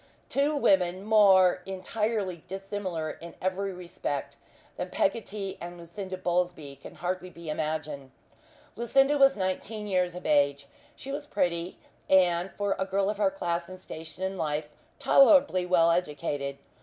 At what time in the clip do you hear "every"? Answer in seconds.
3.39-3.71